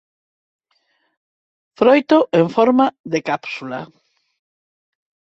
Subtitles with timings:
[1.79, 3.79] Froito en forma de cápsula.